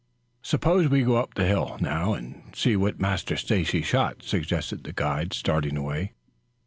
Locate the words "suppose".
0.41-0.89